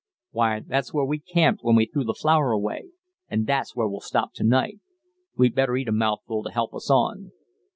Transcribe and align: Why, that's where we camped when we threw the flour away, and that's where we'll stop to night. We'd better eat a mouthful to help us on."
Why, 0.31 0.61
that's 0.65 0.91
where 0.95 1.05
we 1.05 1.19
camped 1.19 1.63
when 1.63 1.75
we 1.75 1.85
threw 1.85 2.03
the 2.03 2.15
flour 2.19 2.51
away, 2.51 2.87
and 3.29 3.45
that's 3.45 3.75
where 3.75 3.87
we'll 3.87 3.99
stop 4.01 4.33
to 4.33 4.43
night. 4.43 4.79
We'd 5.37 5.53
better 5.53 5.77
eat 5.77 5.89
a 5.89 5.91
mouthful 5.91 6.41
to 6.41 6.49
help 6.49 6.73
us 6.73 6.89
on." 6.89 7.33